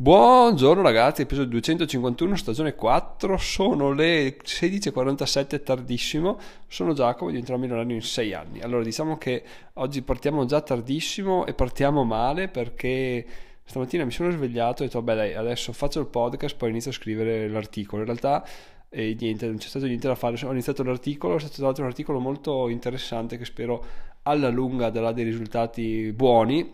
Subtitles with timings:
[0.00, 8.02] Buongiorno ragazzi, episodio 251, stagione 4, sono le 16.47, tardissimo, sono Giacomo, diventerò milionario in
[8.02, 8.60] 6 anni.
[8.60, 9.42] Allora diciamo che
[9.72, 13.26] oggi partiamo già tardissimo e partiamo male perché
[13.64, 16.92] stamattina mi sono svegliato e ho detto vabbè dai, adesso faccio il podcast, poi inizio
[16.92, 18.02] a scrivere l'articolo.
[18.02, 18.46] In realtà
[18.88, 21.82] e niente, non c'è stato niente da fare, ho iniziato l'articolo, è stato tra l'altro
[21.82, 23.84] un articolo molto interessante che spero
[24.22, 26.72] alla lunga darà dei risultati buoni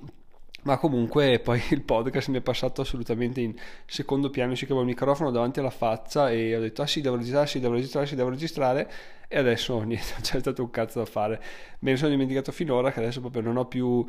[0.64, 3.54] ma comunque poi il podcast mi è passato assolutamente in
[3.86, 7.16] secondo piano, ci avevo il microfono davanti alla faccia e ho detto ah sì devo
[7.16, 8.90] registrare, sì devo registrare, sì devo registrare.
[9.28, 11.40] E adesso niente, c'è stato un cazzo da fare,
[11.80, 14.04] me ne sono dimenticato finora che adesso proprio non ho più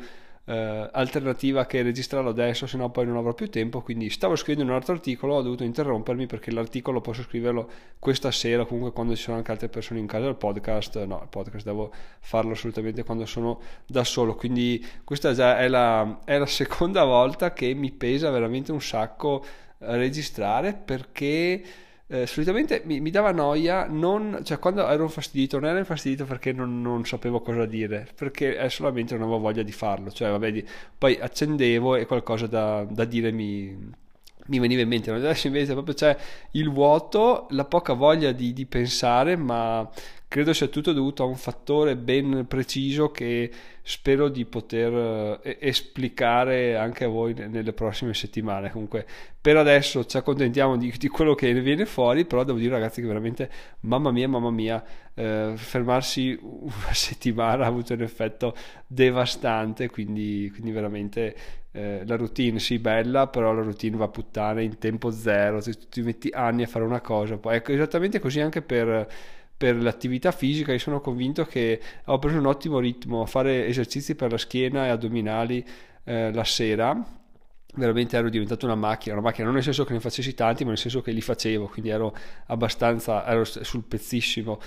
[0.48, 3.82] eh, alternativa che registrarlo adesso, se no poi non avrò più tempo.
[3.82, 8.64] Quindi stavo scrivendo un altro articolo, ho dovuto interrompermi perché l'articolo posso scriverlo questa sera,
[8.64, 10.26] comunque quando ci sono anche altre persone in casa.
[10.28, 14.34] Il podcast, no, il podcast devo farlo assolutamente quando sono da solo.
[14.36, 19.44] Quindi questa già è la, è la seconda volta che mi pesa veramente un sacco
[19.78, 21.62] registrare perché
[22.08, 26.52] eh, solitamente mi, mi, dava noia, non, cioè quando ero infastidito, non ero infastidito perché
[26.52, 30.52] non, non, sapevo cosa dire, perché è solamente non avevo voglia di farlo, cioè vabbè,
[30.52, 30.64] di,
[30.96, 33.76] poi accendevo e qualcosa da, da dire mi,
[34.46, 36.16] mi veniva in mente, adesso invece proprio c'è
[36.52, 39.88] il vuoto, la poca voglia di, di pensare, ma
[40.28, 43.50] credo sia tutto dovuto a un fattore ben preciso che
[43.82, 48.70] spero di poter eh, esplicare anche a voi nelle prossime settimane.
[48.70, 49.06] Comunque,
[49.40, 53.06] per adesso ci accontentiamo di, di, quello che viene fuori, però devo dire ragazzi che
[53.06, 54.82] veramente, mamma mia, mamma mia,
[55.14, 58.54] eh, fermarsi una settimana ha avuto un effetto
[58.86, 61.36] devastante, quindi, quindi veramente
[61.70, 65.74] eh, la routine sì bella, però la routine va a puttane in tempo zero, se
[65.88, 69.06] ti metti anni a fare una cosa, poi ecco esattamente così anche per
[69.56, 74.14] per l'attività fisica io sono convinto che ho preso un ottimo ritmo a fare esercizi
[74.14, 75.64] per la schiena e addominali
[76.04, 77.14] eh, la sera.
[77.74, 80.70] Veramente ero diventato una macchina una macchina non nel senso che ne facessi tanti ma
[80.70, 82.16] nel senso che li facevo quindi ero
[82.46, 84.58] abbastanza ero sul pezzissimo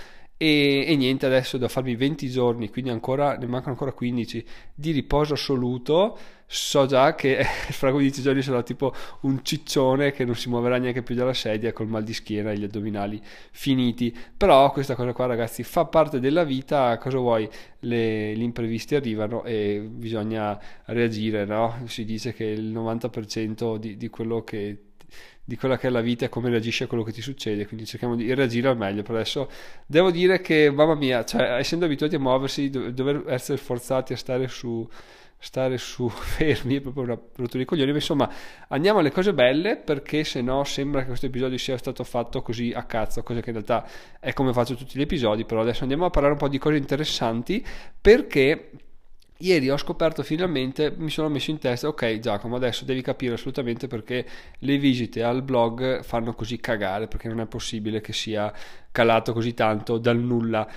[0.42, 4.92] e, e, niente adesso devo farmi 20 giorni quindi ancora ne mancano ancora 15 di
[4.92, 6.18] riposo assoluto.
[6.48, 11.04] So già che fra 15 giorni sarò tipo un ciccione che non si muoverà neanche
[11.04, 14.16] più dalla sedia col mal di schiena e gli addominali finiti.
[14.38, 17.48] Però questa cosa qua ragazzi fa parte della vita cosa vuoi?
[17.80, 21.82] Le, gli imprevisti arrivano e bisogna reagire no?
[21.86, 24.89] si dice che il 90% di, di quello che
[25.50, 27.88] di quella che è la vita e come reagisci a quello che ti succede, quindi
[27.88, 29.02] cerchiamo di reagire al meglio.
[29.02, 29.50] Per adesso
[29.88, 34.16] devo dire che, mamma mia, cioè, essendo abituati a muoversi, do- dover essere forzati a
[34.16, 34.88] stare su,
[35.40, 37.90] stare su fermi è proprio una rottura di coglioni.
[37.90, 38.32] Ma insomma,
[38.68, 42.72] andiamo alle cose belle perché se no sembra che questo episodio sia stato fatto così
[42.72, 43.90] a cazzo, cosa che in realtà
[44.20, 45.46] è come faccio tutti gli episodi.
[45.46, 47.66] Però adesso andiamo a parlare un po' di cose interessanti
[48.00, 48.70] perché
[49.42, 53.88] Ieri ho scoperto finalmente, mi sono messo in testa, ok Giacomo, adesso devi capire assolutamente
[53.88, 54.26] perché
[54.60, 58.52] le visite al blog fanno così cagare, perché non è possibile che sia
[58.92, 60.68] calato così tanto dal nulla.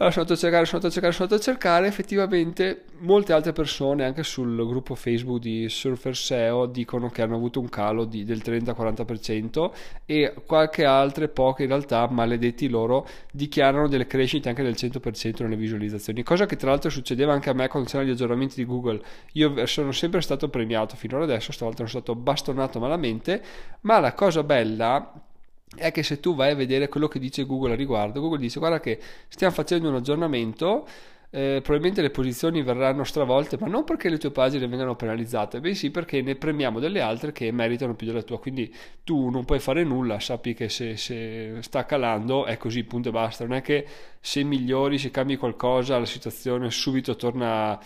[0.00, 3.32] Allora sono andato a cercare, sono andato a cercare, sono andato a cercare, effettivamente molte
[3.32, 8.04] altre persone anche sul gruppo Facebook di Surfer SEO dicono che hanno avuto un calo
[8.04, 9.70] di, del 30-40%
[10.06, 15.56] e qualche altre, poche in realtà, maledetti loro, dichiarano delle crescite anche del 100% nelle
[15.56, 19.02] visualizzazioni, cosa che tra l'altro succedeva anche a me quando c'erano gli aggiornamenti di Google.
[19.32, 23.42] Io sono sempre stato premiato fino ad adesso, stavolta sono stato bastonato malamente,
[23.80, 25.27] ma la cosa bella
[25.76, 28.58] è che se tu vai a vedere quello che dice Google a riguardo, Google dice
[28.58, 28.98] guarda che
[29.28, 30.86] stiamo facendo un aggiornamento,
[31.30, 35.90] eh, probabilmente le posizioni verranno stravolte, ma non perché le tue pagine vengano penalizzate, bensì
[35.90, 38.38] perché ne premiamo delle altre che meritano più della tua.
[38.38, 38.74] Quindi
[39.04, 43.12] tu non puoi fare nulla, sappi che se, se sta calando è così, punto e
[43.12, 43.44] basta.
[43.44, 43.86] Non è che
[44.20, 47.78] se migliori, se cambi qualcosa, la situazione subito torna,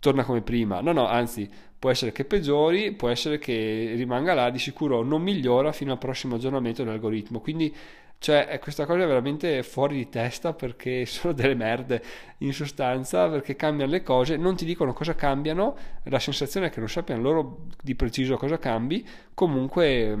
[0.00, 0.80] torna come prima.
[0.80, 1.48] No, no, anzi,
[1.78, 5.98] può essere che peggiori, può essere che rimanga là, di sicuro non migliora fino al
[5.98, 7.40] prossimo aggiornamento dell'algoritmo.
[7.40, 7.74] Quindi
[8.20, 12.02] cioè, questa cosa è veramente fuori di testa perché sono delle merde
[12.38, 16.80] in sostanza, perché cambiano le cose, non ti dicono cosa cambiano, la sensazione è che
[16.80, 20.16] non sappiano loro di preciso cosa cambi, comunque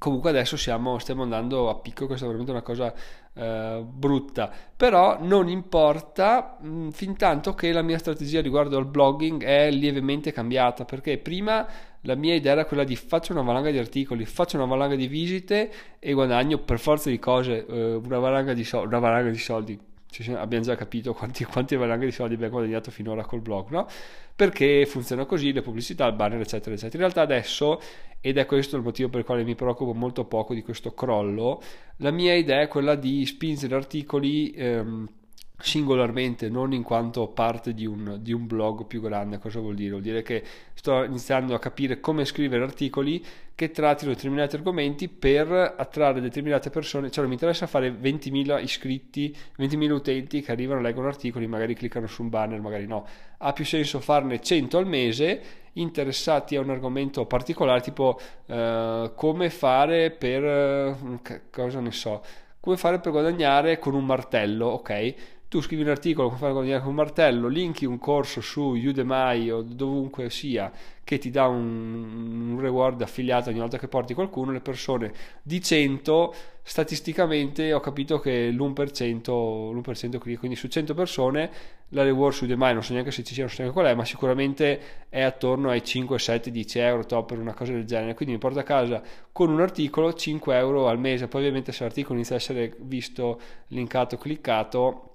[0.00, 2.90] comunque adesso siamo, stiamo andando a picco, questa è veramente una cosa
[3.34, 9.44] eh, brutta, però non importa mh, fin tanto che la mia strategia riguardo al blogging
[9.44, 11.68] è lievemente cambiata, perché prima
[12.04, 15.06] la mia idea era quella di faccio una valanga di articoli, faccio una valanga di
[15.06, 19.38] visite e guadagno per forza di cose eh, una, valanga di so- una valanga di
[19.38, 19.78] soldi
[20.10, 23.86] cioè, abbiamo già capito quanti, quanti valanghe di soldi abbiamo guadagnato finora col blog, no?
[24.34, 27.04] Perché funziona così, le pubblicità, il banner, eccetera, eccetera.
[27.04, 27.80] In realtà adesso,
[28.20, 31.62] ed è questo il motivo per il quale mi preoccupo molto poco di questo crollo,
[31.96, 34.50] la mia idea è quella di spingere articoli...
[34.52, 35.08] Ehm,
[35.60, 39.38] singolarmente, non in quanto parte di un, di un, blog più grande.
[39.38, 39.90] Cosa vuol dire?
[39.90, 40.42] Vuol dire che
[40.74, 43.24] sto iniziando a capire come scrivere articoli
[43.54, 47.10] che trattino determinati argomenti per attrarre determinate persone.
[47.10, 52.22] Cioè, mi interessa fare 20.000 iscritti, 20.000 utenti che arrivano, leggono articoli, magari cliccano su
[52.22, 53.06] un banner, magari no.
[53.38, 55.42] Ha più senso farne 100 al mese
[55.74, 60.44] interessati a un argomento particolare, tipo eh, come fare per...
[60.44, 62.22] Eh, cosa ne so
[62.60, 65.14] come fare per guadagnare con un martello, ok?
[65.50, 69.62] Tu scrivi un articolo come fare con un martello, linki un corso su Udemy o
[69.62, 70.70] dovunque sia
[71.02, 75.12] che ti dà un, un, reward affiliato ogni volta che porti qualcuno, le persone
[75.42, 81.50] di 100 statisticamente ho capito che l'1%, l'1% clicca, quindi su 100 persone
[81.88, 83.96] la reward su Udemy non so neanche se ci sia, non so neanche qual è,
[83.96, 88.14] ma sicuramente è attorno ai 5, 7, 10 euro top per una cosa del genere,
[88.14, 91.82] quindi mi porto a casa con un articolo 5 euro al mese, poi ovviamente se
[91.82, 95.09] l'articolo inizia a essere visto, linkato, cliccato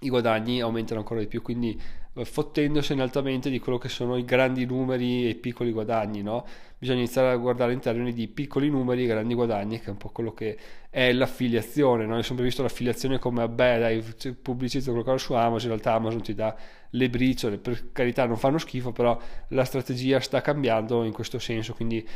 [0.00, 1.80] i guadagni aumentano ancora di più, quindi
[2.14, 6.46] eh, fottendosene altamente di quello che sono i grandi numeri e i piccoli guadagni, no?
[6.78, 9.96] Bisogna iniziare a guardare in termini di piccoli numeri e grandi guadagni, che è un
[9.96, 10.56] po' quello che
[10.88, 12.14] è l'affiliazione, no?
[12.14, 16.22] Io ho sempre visto l'affiliazione come, vabbè, dai, pubblicizzo qualcosa su Amazon, in realtà Amazon
[16.22, 16.56] ti dà
[16.90, 19.18] le briciole, per carità non fanno schifo, però
[19.48, 22.06] la strategia sta cambiando in questo senso, quindi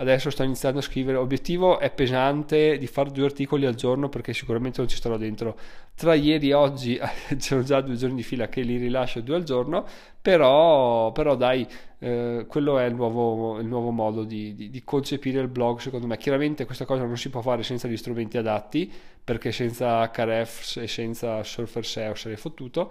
[0.00, 1.18] adesso sto iniziando a scrivere.
[1.18, 5.56] Obiettivo è pesante di fare due articoli al giorno perché sicuramente non ci starò dentro.
[5.94, 6.98] Tra ieri e oggi
[7.38, 9.86] sono già due giorni di fila che li rilascio due al giorno,
[10.20, 11.66] però, però dai,
[11.98, 16.06] eh, quello è il nuovo, il nuovo modo di, di, di, concepire il blog secondo
[16.06, 16.16] me.
[16.16, 18.90] Chiaramente questa cosa non si può fare senza gli strumenti adatti
[19.22, 22.90] perché senza Hrefs e senza Surfer SEO sarei fottuto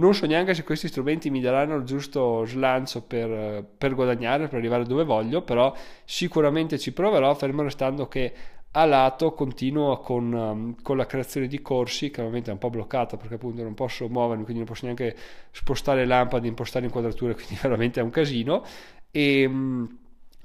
[0.00, 4.58] non so neanche se questi strumenti mi daranno il giusto slancio per, per guadagnare, per
[4.58, 5.74] arrivare dove voglio, però
[6.04, 8.32] sicuramente ci proverò, fermo restando che
[8.72, 12.70] a lato continuo con, um, con, la creazione di corsi che ovviamente è un po'
[12.70, 15.16] bloccata perché appunto non posso muovermi quindi non posso neanche
[15.50, 18.64] spostare lampade impostare inquadrature quindi veramente è un casino.
[19.10, 19.98] E um,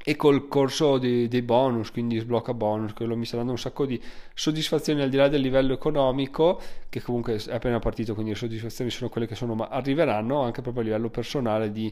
[0.08, 3.88] e col corso dei, dei, bonus, quindi sblocca bonus, quello mi sta dando un sacco
[3.88, 4.00] di
[4.36, 8.92] soddisfazioni al di là del livello economico, che comunque è appena partito, quindi le soddisfazioni
[8.92, 11.92] sono quelle che sono, ma arriveranno anche proprio a livello personale di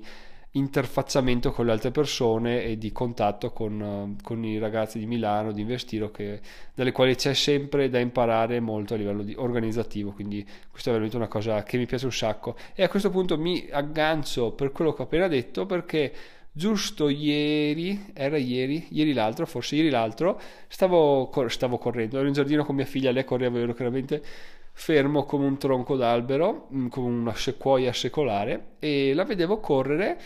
[0.56, 5.62] interfacciamento con le altre persone e di contatto con, con i ragazzi di Milano, di
[5.62, 6.39] Investiro, che,
[6.75, 11.27] dalle quali c'è sempre da imparare molto a livello organizzativo, quindi questa è veramente una
[11.27, 12.56] cosa che mi piace un sacco.
[12.75, 16.13] E a questo punto mi aggancio per quello che ho appena detto perché
[16.54, 22.64] giusto ieri, era ieri, ieri l'altro, forse ieri l'altro, stavo, stavo correndo, ero in giardino
[22.64, 24.24] con mia figlia, lei correva, ero chiaramente
[24.72, 30.20] fermo come un tronco d'albero, mm, come una sequoia secolare, e la vedevo correre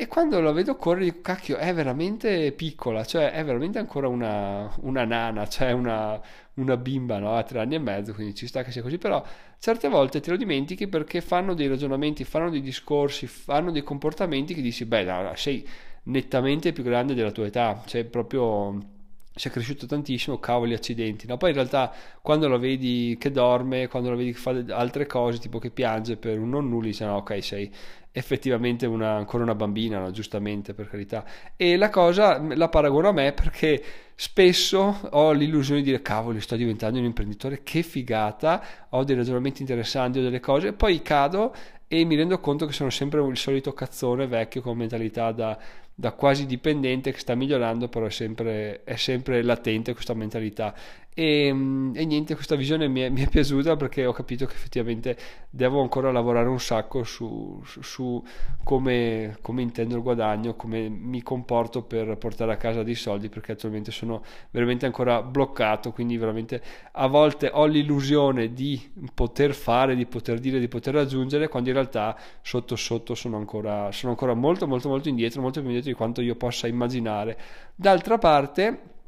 [0.00, 4.72] e quando la vedo correre dico, cacchio, è veramente piccola, cioè è veramente ancora una,
[4.80, 6.18] una nana, cioè una,
[6.54, 7.34] una bimba, no?
[7.36, 9.22] A tre anni e mezzo, quindi ci sta che sia così, però
[9.58, 14.54] certe volte te lo dimentichi perché fanno dei ragionamenti, fanno dei discorsi, fanno dei comportamenti
[14.54, 15.68] che dici, beh, no, sei
[16.04, 18.99] nettamente più grande della tua età, cioè proprio
[19.34, 21.26] si è cresciuto tantissimo, cavoli accidenti.
[21.26, 21.36] No?
[21.36, 25.38] Poi in realtà quando lo vedi che dorme, quando lo vedi che fa altre cose,
[25.38, 27.72] tipo che piange per un non nulli, dici no, ok, sei
[28.12, 30.10] effettivamente una, ancora una bambina, no?
[30.10, 31.24] giustamente per carità.
[31.56, 33.82] E la cosa la paragono a me perché
[34.22, 39.62] spesso ho l'illusione di dire cavoli, sto diventando un imprenditore, che figata, ho dei ragionamenti
[39.62, 41.54] interessanti, ho delle cose, poi cado
[41.88, 45.58] e mi rendo conto che sono sempre il solito cazzone vecchio con mentalità da
[46.00, 50.74] da quasi dipendente che sta migliorando, però è sempre, è sempre latente questa mentalità.
[51.12, 54.54] E, mm, e, niente, questa visione mi è, mi è, piaciuta perché ho capito che
[54.54, 55.16] effettivamente
[55.50, 58.24] devo ancora lavorare un sacco su, su, su
[58.62, 63.52] come, come, intendo il guadagno, come mi comporto per portare a casa dei soldi perché
[63.52, 66.62] attualmente sono veramente ancora bloccato, quindi veramente
[66.92, 68.80] a volte ho l'illusione di
[69.12, 73.90] poter fare, di poter dire, di poter raggiungere, quando in realtà sotto sotto sono ancora,
[73.90, 77.36] sono ancora molto molto molto indietro, molto più indietro di quanto io possa immaginare.
[77.74, 78.98] D'altra parte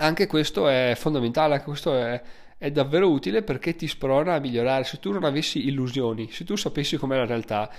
[0.00, 2.20] anche questo è fondamentale, anche questo è,
[2.58, 4.84] è davvero utile perché ti sprona a migliorare.
[4.84, 7.70] Se tu non avessi illusioni, se tu sapessi com'è la realtà,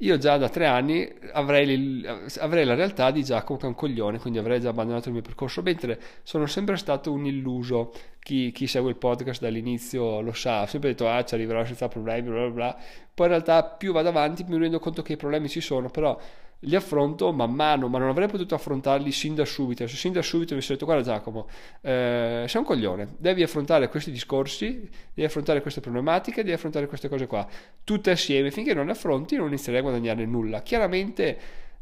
[0.00, 2.04] io già da tre anni avrei,
[2.38, 5.22] avrei, la realtà di Giacomo che è un coglione, quindi avrei già abbandonato il mio
[5.22, 7.92] percorso, mentre sono sempre stato un illuso.
[8.18, 11.88] Chi, chi segue il podcast dall'inizio lo sa, ho sempre detto ah ci arriverò senza
[11.88, 12.76] problemi, bla bla bla.
[13.14, 15.88] Poi in realtà più vado avanti più mi rendo conto che i problemi ci sono,
[15.88, 16.18] però
[16.60, 19.86] li affronto man mano, ma non avrei potuto affrontarli sin da subito.
[19.86, 21.48] Se sin da subito mi sono detto, guarda Giacomo,
[21.82, 27.08] eh, sei un coglione, devi affrontare questi discorsi, devi affrontare queste problematiche, devi affrontare queste
[27.08, 27.46] cose qua,
[27.84, 30.62] tutte assieme, finché non le affronti non inizierai a guadagnare nulla.
[30.62, 31.38] Chiaramente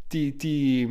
[0.06, 0.86] ti, ti,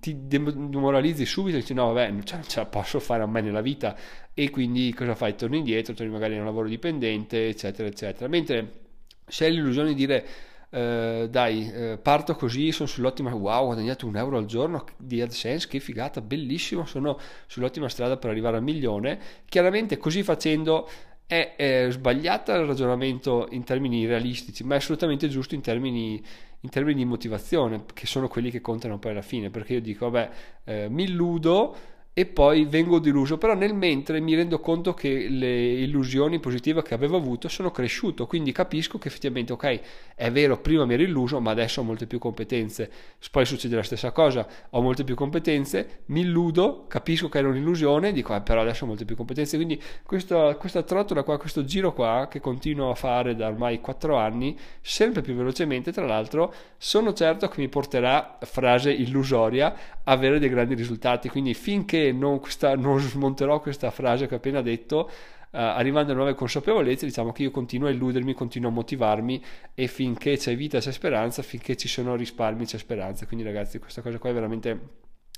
[0.00, 3.60] ti demoralizzi subito e dici no vabbè non ce, la posso fare a me nella
[3.60, 3.96] vita
[4.34, 5.36] e quindi cosa fai?
[5.36, 8.86] Torni indietro, torni magari in un lavoro dipendente eccetera eccetera mentre
[9.26, 10.26] se hai l'illusione di dire
[10.70, 15.20] eh, dai, eh, parto così, sono sull'ottima, wow, ho guadagnato un euro al giorno di
[15.20, 19.18] AdSense, che figata, bellissimo, sono sull'ottima strada per arrivare al milione.
[19.48, 20.88] Chiaramente così facendo
[21.26, 26.22] è, è sbagliato il ragionamento in termini realistici, ma è assolutamente giusto in termini,
[26.60, 30.10] in termini di motivazione, che sono quelli che contano poi alla fine, perché io dico,
[30.10, 30.30] vabbè,
[30.64, 31.76] eh, mi illudo
[32.18, 36.92] e poi vengo deluso, però nel mentre mi rendo conto che le illusioni positive che
[36.92, 39.80] avevo avuto sono cresciuto, quindi capisco che effettivamente ok,
[40.16, 42.90] è vero, prima mi ero illuso, ma adesso ho molte più competenze.
[43.30, 48.10] Poi succede la stessa cosa, ho molte più competenze, mi illudo, capisco che era un'illusione,
[48.10, 51.92] dico eh, però adesso ho molte più competenze, quindi questa, questa trottola qua, questo giro
[51.92, 57.12] qua che continuo a fare da ormai 4 anni, sempre più velocemente, tra l'altro, sono
[57.12, 59.72] certo che mi porterà, frase illusoria,
[60.02, 64.38] a avere dei grandi risultati, quindi finché non, questa, non smonterò questa frase che ho
[64.38, 65.10] appena detto,
[65.50, 69.86] Uh, arrivando a nuove consapevolezze, diciamo che io continuo a illudermi, continuo a motivarmi e
[69.86, 73.24] finché c'è vita c'è speranza, finché ci sono risparmi c'è speranza.
[73.24, 74.78] Quindi ragazzi, questa cosa qua è veramente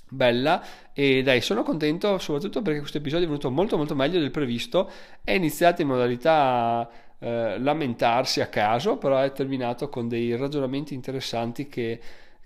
[0.09, 0.61] bella
[0.91, 4.91] e dai, sono contento soprattutto perché questo episodio è venuto molto molto meglio del previsto,
[5.23, 7.25] è iniziato in modalità uh,
[7.59, 12.01] lamentarsi a caso, però è terminato con dei ragionamenti interessanti che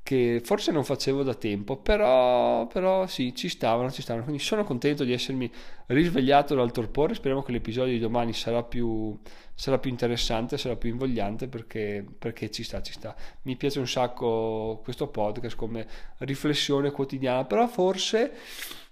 [0.06, 4.24] che forse non facevo da tempo, però, però sì, ci stavano, ci stavano.
[4.24, 5.52] Quindi sono contento di essermi
[5.88, 7.16] risvegliato dal torpore.
[7.16, 9.20] Speriamo che l'episodio di domani sarà più,
[9.56, 13.16] sarà più interessante, sarà più invogliante perché, perché ci sta, ci sta.
[13.46, 15.88] Mi piace un sacco questo podcast come
[16.20, 18.32] riflessione quotidiana, però forse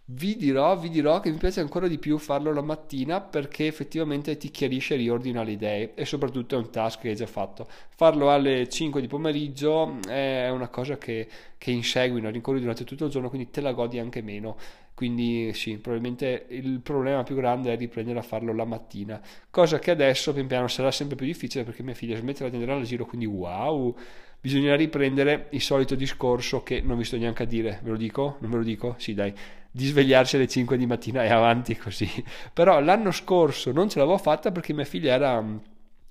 [0.05, 4.35] vi dirò, vi dirò che mi piace ancora di più farlo la mattina perché effettivamente
[4.35, 7.67] ti chiarisce e riordina le idee e soprattutto è un task che hai già fatto.
[7.95, 12.29] Farlo alle 5 di pomeriggio è una cosa che, che insegui, no?
[12.29, 14.57] rincorri durante tutto il giorno, quindi te la godi anche meno.
[15.03, 19.19] Quindi sì, probabilmente il problema più grande è riprendere a farlo la mattina,
[19.49, 22.79] cosa che adesso pian piano sarà sempre più difficile perché mia figlia smetterà di andare
[22.79, 23.93] al giro, quindi wow,
[24.39, 28.37] bisognerà riprendere il solito discorso che non vi sto neanche a dire, ve lo dico?
[28.39, 28.95] Non ve lo dico?
[28.97, 29.33] Sì dai
[29.69, 32.07] di svegliarsi alle 5 di mattina e avanti così.
[32.53, 35.43] Però l'anno scorso non ce l'avevo fatta perché mia figlia era,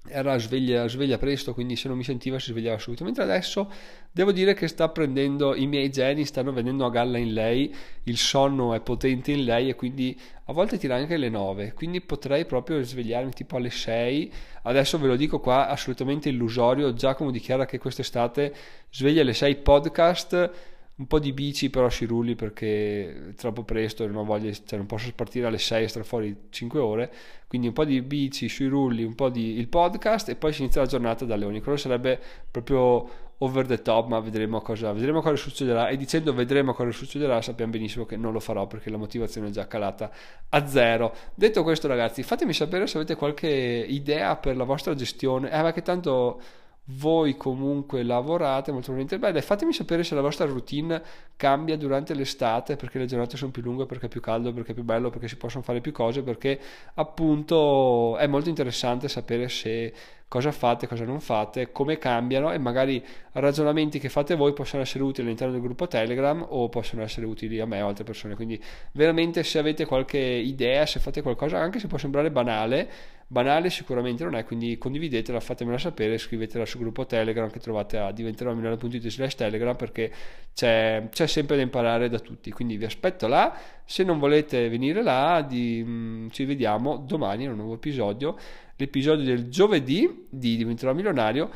[0.09, 3.04] era sveglia, sveglia, presto, quindi se non mi sentiva si svegliava subito.
[3.04, 3.71] Mentre adesso
[4.11, 8.16] devo dire che sta prendendo i miei geni, stanno venendo a galla in lei, il
[8.16, 12.44] sonno è potente in lei e quindi a volte tira anche le 9, quindi potrei
[12.47, 14.32] proprio svegliarmi tipo alle 6.
[14.62, 16.92] Adesso ve lo dico qua, assolutamente illusorio.
[16.94, 18.54] Giacomo dichiara che quest'estate
[18.90, 20.50] sveglia alle 6 podcast
[20.94, 24.87] un po' di bici però si rulli perché è troppo presto non, voglio, cioè non
[24.87, 27.12] posso partire alle 6 e stare fuori 5 ore.
[27.49, 30.62] Quindi un po' di bici sui rulli un po' di il podcast e poi si
[30.62, 31.61] inizia la giornata da leoni.
[31.61, 32.20] Quello sarebbe
[32.50, 35.88] proprio over the top ma vedremo cosa, vedremo cosa succederà.
[35.88, 39.50] E dicendo vedremo cosa succederà sappiamo benissimo che non lo farò perché la motivazione è
[39.50, 40.11] già calata
[40.50, 41.14] a zero.
[41.34, 45.50] Detto questo ragazzi fatemi sapere se avete qualche idea per la vostra gestione.
[45.50, 46.40] Eh ma che tanto
[46.87, 51.01] voi comunque lavorate molto probabilmente bene fatemi sapere se la vostra routine
[51.37, 54.75] cambia durante l'estate perché le giornate sono più lunghe perché è più caldo perché è
[54.75, 56.59] più bello perché si possono fare più cose perché
[56.95, 59.95] appunto è molto interessante sapere se
[60.33, 65.05] cosa fate, cosa non fate, come cambiano e magari ragionamenti che fate voi possono essere
[65.05, 68.35] utili all'interno del gruppo Telegram o possono essere utili a me o altre persone.
[68.35, 68.59] Quindi
[68.93, 72.89] veramente se avete qualche idea, se fate qualcosa, anche se può sembrare banale,
[73.27, 78.11] banale sicuramente non è, quindi condividetela, fatemela sapere, scrivetela sul gruppo Telegram che trovate a
[78.11, 80.11] diventeromilionario.it slash Telegram perché
[80.55, 85.03] c'è, c'è, sempre da imparare da tutti, quindi vi aspetto là, se non volete venire
[85.03, 88.37] là di, mm, ci vediamo domani in un nuovo episodio
[88.77, 91.51] l'episodio del giovedì di Diventerò Milionario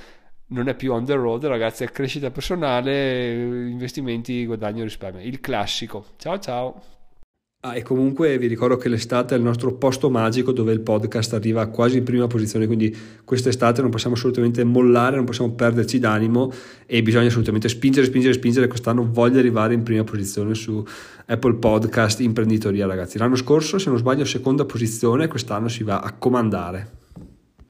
[0.48, 5.20] non è più on the road, ragazzi, è crescita personale, investimenti, guadagno, risparmio.
[5.20, 6.04] Il classico.
[6.18, 6.82] Ciao ciao.
[7.62, 11.34] Ah, e comunque vi ricordo che l'estate è il nostro posto magico dove il podcast
[11.34, 16.52] arriva quasi in prima posizione, quindi quest'estate non possiamo assolutamente mollare, non possiamo perderci d'animo
[16.86, 18.68] e bisogna assolutamente spingere, spingere, spingere.
[18.68, 20.84] Quest'anno voglio arrivare in prima posizione su
[21.28, 23.18] Apple Podcast Imprenditoria, ragazzi.
[23.18, 27.05] L'anno scorso, se non sbaglio, seconda posizione, quest'anno si va a comandare.